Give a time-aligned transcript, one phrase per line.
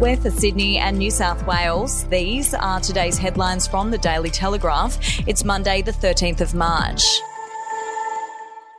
[0.00, 4.98] With Sydney and New South Wales, these are today's headlines from the Daily Telegraph.
[5.26, 7.02] It's Monday, the 13th of March.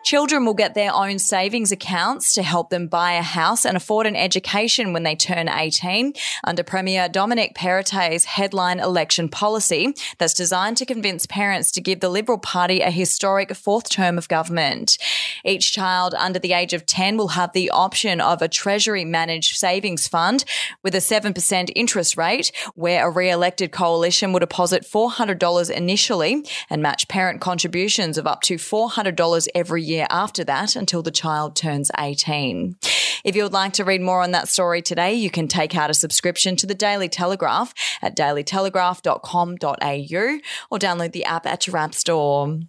[0.07, 4.07] Children will get their own savings accounts to help them buy a house and afford
[4.07, 6.13] an education when they turn 18
[6.45, 12.07] under Premier Dominic Perrottet's headline election policy that's designed to convince parents to give the
[12.07, 14.97] Liberal Party a historic fourth term of government.
[15.47, 19.55] Each child under the age of 10 will have the option of a Treasury managed
[19.55, 20.43] savings fund
[20.83, 27.07] with a 7% interest rate where a re-elected coalition would deposit $400 initially and match
[27.07, 32.75] parent contributions of up to $400 every year after that until the child turns 18.
[33.23, 35.89] If you would like to read more on that story today, you can take out
[35.89, 41.93] a subscription to the Daily Telegraph at dailytelegraph.com.au or download the app at your app
[41.93, 42.59] store.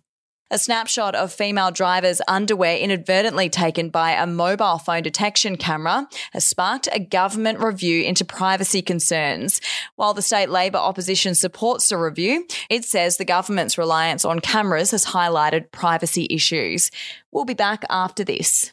[0.50, 6.46] A snapshot of female drivers' underwear inadvertently taken by a mobile phone detection camera has
[6.46, 9.60] sparked a government review into privacy concerns.
[9.96, 14.92] While the state Labor opposition supports the review, it says the government's reliance on cameras
[14.92, 16.90] has highlighted privacy issues.
[17.30, 18.72] We'll be back after this.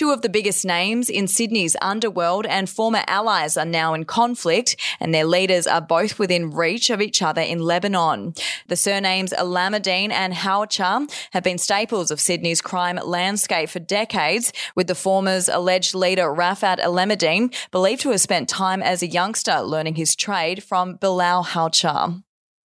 [0.00, 4.74] Two of the biggest names in Sydney's underworld and former allies are now in conflict,
[4.98, 8.32] and their leaders are both within reach of each other in Lebanon.
[8.68, 14.86] The surnames Alameddine and Hawcha have been staples of Sydney's crime landscape for decades, with
[14.86, 19.96] the former's alleged leader Rafat Alameddine believed to have spent time as a youngster learning
[19.96, 22.22] his trade from Bilal Hawcha.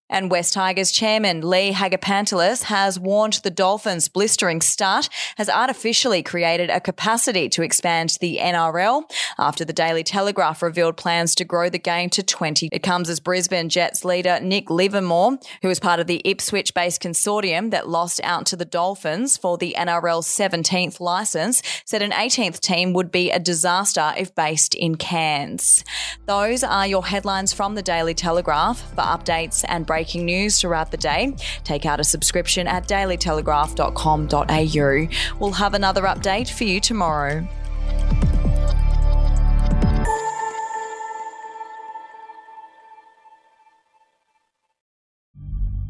[0.10, 6.70] And West Tigers chairman Lee Hagipantelis has warned the Dolphins' blistering start has artificially created
[6.70, 9.04] a capacity to expand the NRL
[9.40, 12.70] after the Daily Telegraph revealed plans to grow the game to 20.
[12.72, 17.72] It comes as Brisbane Jets leader Nick Livermore, who was part of the Ipswich-based consortium
[17.72, 22.94] that lost out to the Dolphins for the NRL's 17th licence, said an 18th team
[22.94, 25.84] would be a disaster if based in Cairns.
[26.28, 28.82] Those are your headlines from the Daily Telegraph.
[28.92, 31.34] For updates and breaking news throughout the day,
[31.64, 35.40] take out a subscription at dailytelegraph.com.au.
[35.40, 37.48] We'll have another update for you tomorrow.